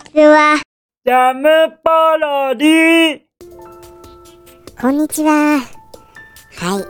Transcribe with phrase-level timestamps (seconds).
[0.00, 0.60] ちは。
[1.04, 3.20] ジャムパロディ
[4.80, 5.60] こんにちは。
[5.60, 6.84] はい。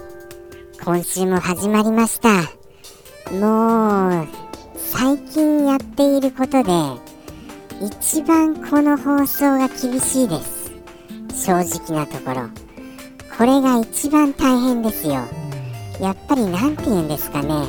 [0.83, 2.43] 今週も始まりました。
[3.35, 4.29] もう、
[4.77, 6.73] 最近やっていることで、
[7.85, 10.71] 一番この放送が厳しいです。
[11.47, 12.49] 正直なところ。
[13.37, 15.27] これが一番大変ですよ。
[16.01, 17.67] やっぱりなんて言うんですかね。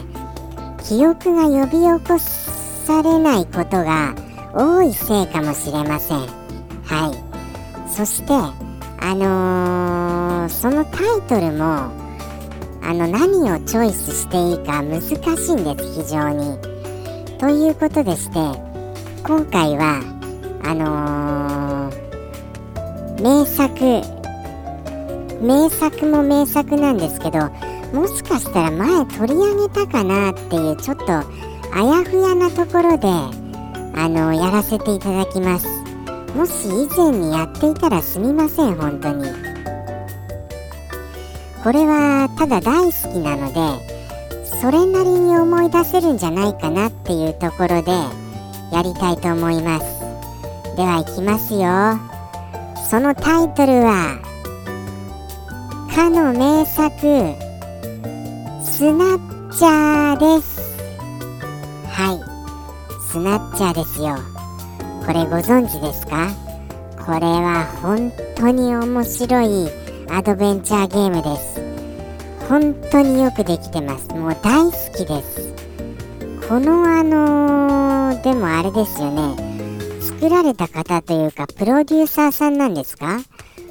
[0.84, 4.16] 記憶が呼び起こされないことが
[4.54, 6.17] 多いせいかもしれません。
[6.20, 6.26] は
[7.13, 7.89] い。
[7.89, 11.66] そして、あのーそのタイトルも
[12.84, 16.57] あの何をチョイスしていいか難しいんです非常に。
[17.40, 18.38] ということでして
[19.23, 20.02] 今回は
[20.63, 22.12] あのー
[23.21, 23.71] 名作
[25.41, 27.40] 名作も名作なんですけど
[27.93, 31.23] もしかしたら前取り上げたかなっていうちょっとあ
[31.84, 33.41] やふやなところで
[34.02, 35.68] あのやらせていただきます。
[36.36, 39.26] もし以前にやっていたらすみません本当に。
[41.63, 43.62] これはただ大好きなので
[44.60, 47.91] それなりに思い出せるんじゃないかなっていうところで
[48.71, 49.85] やりたいと思います。
[50.76, 51.99] ではいきますよ。
[52.90, 54.18] そのタイトルは
[55.93, 56.90] かの名作
[58.63, 60.51] スナッチャーです。
[63.12, 64.16] スナッチャーですよ。
[65.06, 66.29] これご存知ですか？
[66.95, 69.68] これは本当に面白い
[70.09, 71.59] アドベンチャーゲームです。
[72.47, 74.07] 本当によくできてます。
[74.12, 75.53] もう大好きです。
[76.47, 79.35] このあのーでもあれですよね。
[80.00, 83.19] 作られた方というかプロデューサーさんなんですか？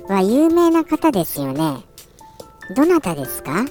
[0.09, 1.77] は有名な方ですよね。
[2.77, 3.65] どなたですか？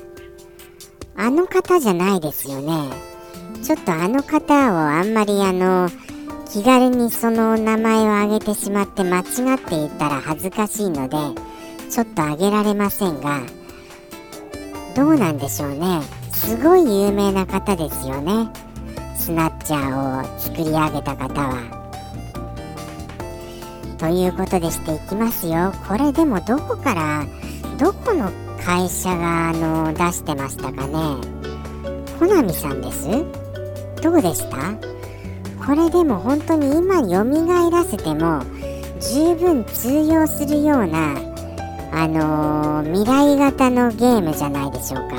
[1.16, 2.90] あの方じゃないですよね。
[3.64, 5.90] ちょっとあの方をあんまりあの
[6.52, 9.22] 気軽にその名前を挙げてしまって間違
[9.56, 11.18] っていたら恥ずかしいので
[11.90, 13.42] ちょっと挙げられませんが
[14.96, 16.02] どうなんでしょうね。
[16.32, 18.50] すごい有名な方ですよね。
[19.16, 21.80] スナッチャーを作り上げた方は。
[23.98, 25.74] ということでしていきますよ。
[25.88, 27.26] これでもどこから
[27.78, 28.32] どこの
[28.66, 30.94] 会社があの出してましたかね。
[32.18, 33.39] コナミさんです。
[34.02, 34.58] どうでした？
[35.66, 38.42] これでも本当に今蘇らせても
[39.00, 41.16] 十分通用するような
[41.92, 45.16] あのー未来型のゲームじゃないでしょうか。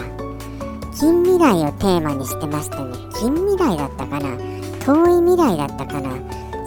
[0.99, 2.95] 近未来をテーマにしてましたね。
[3.19, 4.37] 近未来だったかな？
[4.85, 6.11] 遠い未来だったかな？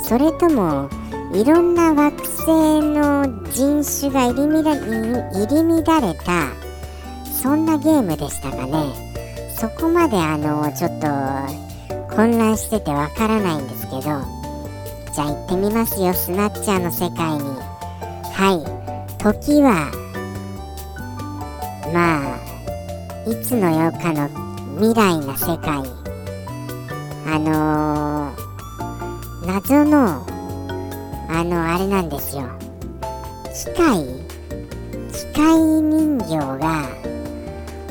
[0.01, 0.89] それとも
[1.33, 4.79] いろんな惑星の人種が入り乱
[5.31, 6.51] 入り乱れた
[7.25, 8.93] そんなゲームでしたかね。
[9.55, 11.07] そこまであのちょっと
[12.15, 14.21] 混乱しててわからないんですけどじゃあ
[15.27, 17.43] 行ってみますよスナッチャーの世界に。
[18.33, 18.83] はい。
[19.21, 19.91] 時は
[21.93, 24.27] まあいつの世かの
[24.75, 25.83] 未来な世界。
[27.25, 28.43] あのー
[29.45, 30.25] 謎の
[31.29, 32.43] あのあれなんですよ。
[33.53, 34.05] 機械。
[35.11, 36.87] 機械人形が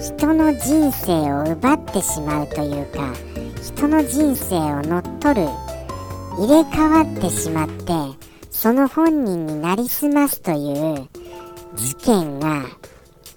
[0.00, 3.12] 人の人生を奪ってしまうというか
[3.82, 5.48] 人の人生を乗っ取る
[6.38, 7.92] 入れ替わってしまって
[8.48, 11.08] その本人になりすますという
[11.74, 12.62] 事件が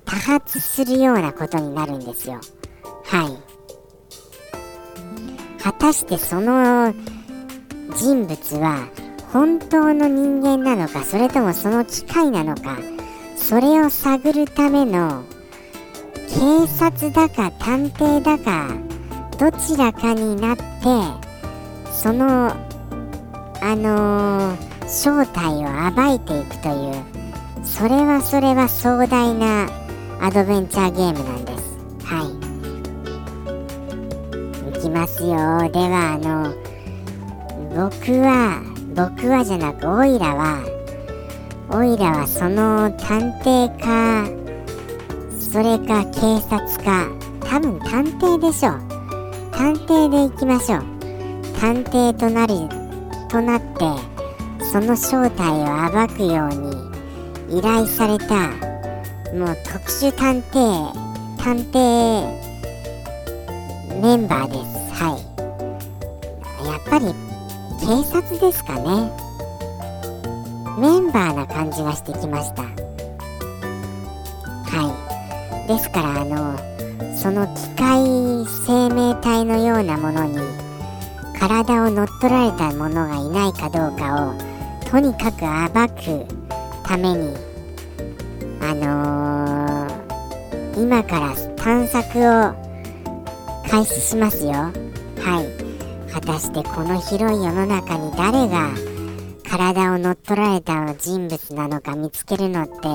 [0.06, 2.40] 多発するようなことになるんですよ。
[3.06, 3.36] はい。
[5.64, 6.94] 果たしてその
[7.98, 8.88] 人物は
[9.34, 12.78] 本当の人間なのかそれともその機械なのか
[13.36, 15.24] それを探るための
[16.30, 18.95] 警察だか探偵だか
[19.38, 20.64] どちらかになって
[21.92, 22.52] その
[23.62, 29.68] あのー正体を暴いていくというそれはそれは壮大な
[30.22, 31.76] アドベンチャーゲームなんです。
[32.06, 32.28] はい。
[34.70, 35.30] いきますよ。
[35.72, 36.54] ではあの
[37.90, 38.62] 僕は
[38.96, 40.64] 僕はじゃなくオイラは
[41.72, 44.30] オイラはその探偵か
[45.38, 47.10] それか警察か
[47.42, 48.95] 多分探偵でしょう。
[49.56, 50.84] 探偵で行きましょう。
[51.60, 52.68] 探偵となり
[53.30, 53.66] となって
[54.66, 58.50] その正体を暴くように依頼された
[59.34, 60.92] もう特殊探偵
[61.38, 62.46] 探偵
[64.02, 64.64] メンバーです。
[65.02, 66.66] はい。
[66.68, 67.06] やっぱり
[67.80, 69.12] 警察ですかね。
[70.78, 72.64] メンバーな感じがしてきました。
[72.64, 72.68] は
[75.66, 75.68] い。
[75.68, 76.75] ですからあの
[77.26, 78.06] その機械
[78.68, 80.38] 生命体のようなものに
[81.40, 85.42] 体を乗っ取られた者がいないかどうかをとにかく
[85.74, 86.28] 暴く
[86.84, 87.36] ために
[88.62, 94.52] あのー、今から探索を開始しますよ。
[94.52, 94.72] は
[96.08, 96.14] い。
[96.14, 98.70] 果たしてこの広い世の中に誰が
[99.50, 102.88] 体を乗っ取られた人物なのか見つけるのって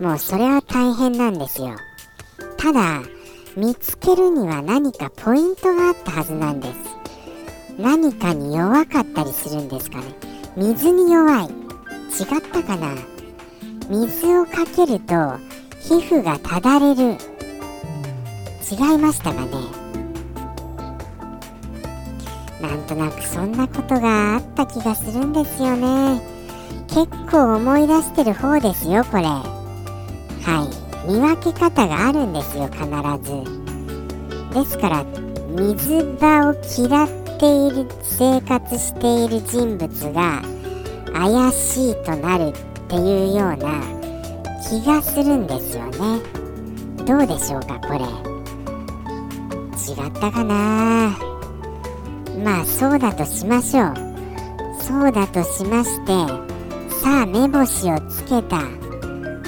[0.00, 1.74] もうそれは大変なんですよ。
[2.56, 3.02] ただ
[3.56, 6.74] 見つけるには何かポイントがあったはずなんです。
[7.78, 10.04] 何かに弱かったりするんですかね。
[10.56, 11.44] 水に弱い。
[11.44, 11.50] 違っ
[12.52, 12.88] たかな。
[13.88, 15.14] 水をかけると
[15.80, 17.16] 皮膚がただれる。
[18.70, 19.50] 違いましたかね。
[22.60, 26.20] なんとなくそんなことがあった気がするんですよね。
[26.88, 29.22] 結構思い出してる方ですよこれ。
[29.22, 29.44] は
[30.80, 30.83] い。
[31.06, 32.84] 見分け方があるんですよ必
[33.22, 33.44] ず。
[34.54, 35.04] ですから
[35.48, 37.08] 水場を嫌っ
[37.38, 40.42] ている生活している人物が
[41.12, 42.52] 怪しいとなるっ
[42.88, 43.82] ていうような
[44.68, 46.20] 気がするんですよね。
[47.04, 48.00] どうでしょうかこれ。
[49.86, 51.16] 違ったかな？
[52.42, 53.94] まあそうだとしましょう。
[54.80, 56.12] そうだとしまして
[57.02, 58.62] さあ目星をつけた。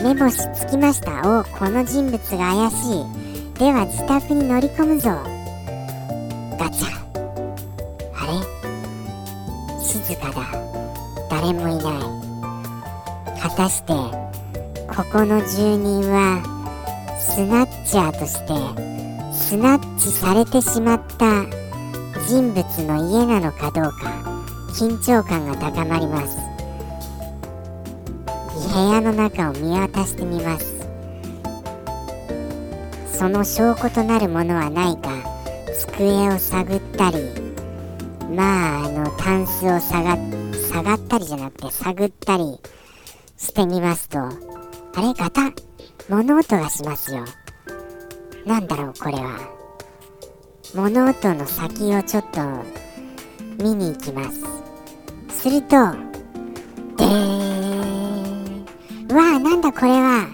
[0.02, 1.40] 目星つきました。
[1.40, 3.58] おこの人物が怪しい。
[3.58, 5.10] では自宅に乗り込むぞ。
[6.58, 6.88] ガチャ。
[8.14, 9.82] あれ？
[9.82, 10.43] 静かだ。
[11.31, 11.82] 誰もいない。
[13.40, 16.42] 果たしてここの住人は
[17.19, 18.54] スナッチャーとして
[19.32, 21.44] スナッチされてしまった
[22.28, 24.10] 人物の家なのかどうか
[24.72, 26.56] 緊張感が高まります。
[28.56, 30.87] 部屋の中を見渡してみます。
[33.12, 35.37] その証拠となるものはないか。
[35.76, 37.19] 机を探ったり
[38.35, 40.17] まああのタンスを下が
[40.70, 42.58] 下がったりじゃなくて探ったり
[43.37, 44.31] してみますとあ
[44.97, 45.52] れガタ
[46.09, 47.25] 物音がしますよ。
[48.47, 49.38] なんだろうこれは。
[50.75, 52.41] 物音の先をちょっと
[53.62, 54.41] 見に行きます。
[55.29, 55.69] すると
[56.97, 57.36] でー
[59.16, 60.28] わあなんだこれは。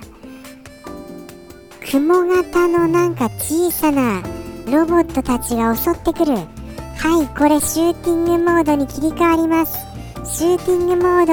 [1.91, 4.23] 雲型のなんか小さな
[4.67, 6.35] ロボットたちが襲ってくる。
[6.35, 9.87] はいこれシューティングモードに切り替わります。
[10.25, 11.33] シューティングモード。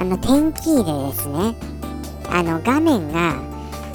[0.00, 1.54] あの点キーでですね。
[2.30, 3.34] あの画面が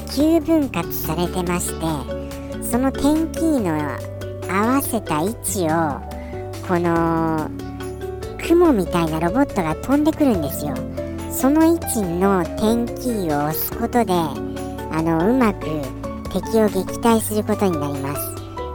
[0.09, 3.97] 9分割されてましてその点キーの
[4.47, 5.99] 合わせた位置を
[6.67, 7.49] この
[8.47, 10.75] 雲みたいなロボットが飛んでくるんですよ。
[11.35, 15.65] その位置の点キーを押すことであのうまく
[16.31, 18.21] 敵を撃退することになります。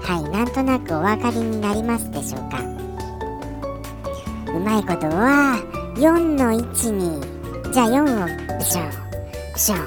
[0.06, 2.60] はいなんとなくお分かりになりますでしょうか？
[4.54, 5.56] うまいことは
[5.96, 7.20] 4の位置に。
[7.72, 8.90] じゃあ4をプション
[9.52, 9.78] プション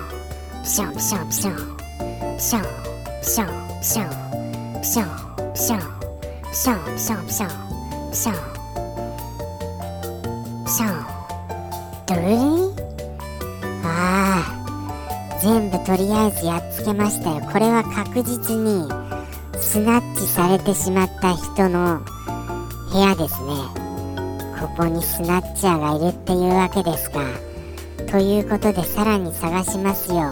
[0.64, 2.64] プションプションプション
[3.22, 3.48] プション
[3.80, 4.10] プション
[4.80, 5.12] プションプション
[5.52, 5.88] プション
[6.54, 7.50] プションプションプション
[8.10, 8.38] プション
[10.64, 11.12] プション
[12.13, 12.36] ドルリ
[13.83, 17.42] ああ全部とりあえずやっつけましたよ。
[17.51, 18.88] これは確実に
[19.60, 22.01] スナッチされてしまった人の
[22.92, 23.56] 部屋ですね。
[24.60, 27.22] ここにスナッチャーがいるっていうわけですか。
[28.10, 30.29] ということでさらに探しますよ。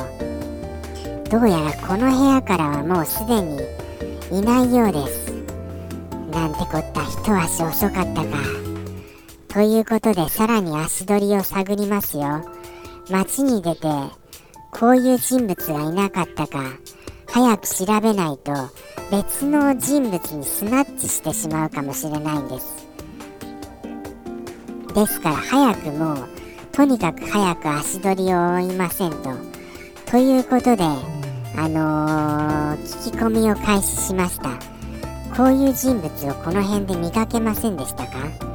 [1.30, 3.60] どうやらこの部屋からはもうすでに
[4.32, 5.32] いないようです。
[6.32, 8.61] なんてこった一足遅かったか。
[9.54, 12.42] ということでさらに足取りを探りますよ。
[13.10, 13.82] 街に出て
[14.72, 16.64] こういう人物がいなかったか
[17.28, 18.54] 早く調べないと
[19.12, 22.88] 別の人物にスナッチしてしまうかもしれないんです。
[24.96, 26.30] ですから早くもう
[26.72, 29.32] とにかく早く足取りを追いませんと。
[30.10, 30.84] ということで
[31.58, 34.52] あのー、聞き込みを開始しました。
[35.36, 38.51] こういう人物をこの辺で見かけませんでしたか？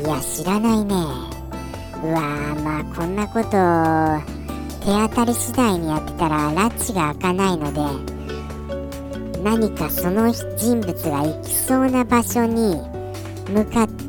[0.00, 0.94] いや知らないね。
[2.02, 3.50] うわーまあこんなこと
[4.80, 7.82] 手当たり次第にやってたら拉致が開かないので
[9.42, 12.80] 何かその人物が行きそうな場所に
[13.50, 14.08] 向かって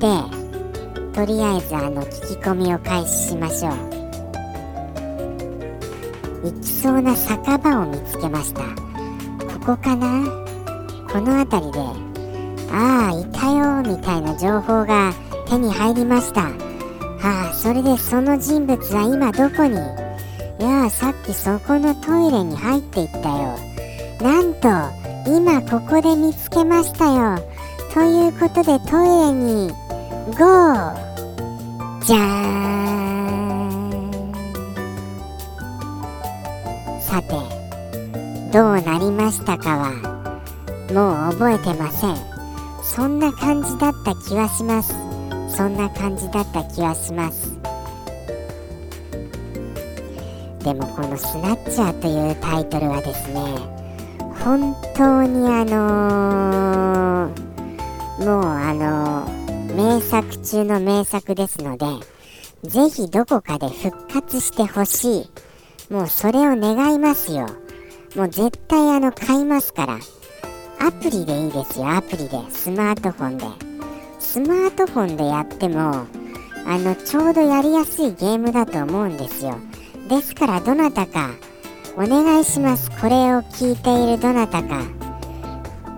[1.13, 3.74] とりあえずあの聞き込みを開始しましょう。
[6.45, 8.62] 行きそうな酒場を見つけました。
[8.62, 10.24] ここかな？
[11.12, 11.79] この辺りで。
[12.71, 15.13] ああいたよみたいな情報が
[15.51, 16.43] 手に入りました。
[17.24, 19.75] ああそれでその人物は今どこに？
[19.75, 23.60] いやあさっきそこのトイレに入っていったよ。
[24.22, 24.70] なんと
[25.29, 27.38] 今ここで見つけましたよ。
[27.93, 29.74] ということでトイレに
[30.27, 30.36] GO!
[32.05, 32.20] じゃー
[33.89, 34.31] ん。
[37.01, 37.34] さて
[38.53, 39.91] どうなりましたかは
[40.93, 42.15] もう覚えてません。
[42.84, 44.96] そんな感じだった気はします。
[45.62, 47.51] そんな感じだった気はします。
[50.63, 53.44] でもこの「スナッチャー」というタイトルはですね
[54.44, 61.86] 本当にあのーもうあのー名作中の名作ですので
[62.63, 65.30] ぜひどこかで復活してほし
[65.89, 65.94] い。
[65.94, 67.46] もうそれを願いますよ。
[68.15, 70.00] もう絶対あの買いますから。
[70.80, 72.39] アプリでいいですよアプリで。
[72.50, 73.71] スマートフォンで。
[74.32, 76.06] スマートフォンでやっても
[76.66, 79.58] あのちょうどやりやすいゲームだと思うんですよ。
[80.08, 81.32] ですからどなたか
[81.98, 82.90] お願いします。
[82.92, 84.84] これを聞いているどなたか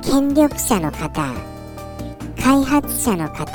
[0.01, 1.31] 権力者の方
[2.43, 3.45] 開発者の方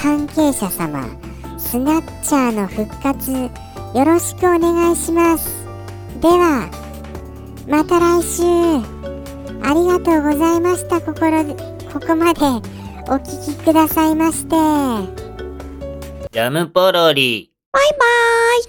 [0.00, 1.04] 関係者様
[1.58, 3.50] スナッチャーの復活よ
[4.04, 5.66] ろしくお願いします。
[6.20, 6.70] では
[7.66, 8.42] また来週。
[9.60, 11.00] ありがとうございました。
[11.00, 11.44] 心
[11.92, 12.77] ここまで。
[13.10, 14.54] お聞きくださいまして
[16.30, 17.50] ジャムポロリ。
[17.72, 18.64] バイバーイ